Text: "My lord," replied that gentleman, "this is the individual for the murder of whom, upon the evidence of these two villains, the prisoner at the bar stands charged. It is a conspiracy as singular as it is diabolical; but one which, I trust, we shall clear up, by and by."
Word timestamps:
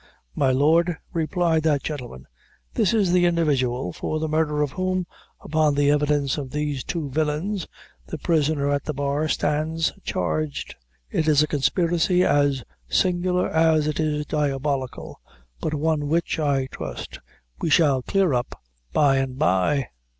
"My 0.33 0.49
lord," 0.49 0.97
replied 1.13 1.61
that 1.61 1.83
gentleman, 1.83 2.25
"this 2.73 2.91
is 2.91 3.11
the 3.11 3.25
individual 3.27 3.93
for 3.93 4.19
the 4.19 4.27
murder 4.27 4.63
of 4.63 4.71
whom, 4.71 5.05
upon 5.41 5.75
the 5.75 5.91
evidence 5.91 6.39
of 6.39 6.49
these 6.49 6.83
two 6.83 7.11
villains, 7.11 7.67
the 8.07 8.17
prisoner 8.17 8.71
at 8.71 8.85
the 8.85 8.95
bar 8.95 9.27
stands 9.27 9.93
charged. 10.03 10.73
It 11.11 11.27
is 11.27 11.43
a 11.43 11.47
conspiracy 11.47 12.23
as 12.23 12.63
singular 12.89 13.47
as 13.47 13.85
it 13.85 13.99
is 13.99 14.25
diabolical; 14.25 15.21
but 15.59 15.75
one 15.75 16.07
which, 16.07 16.39
I 16.39 16.65
trust, 16.65 17.19
we 17.59 17.69
shall 17.69 18.01
clear 18.01 18.33
up, 18.33 18.59
by 18.93 19.17
and 19.17 19.37
by." 19.37 19.89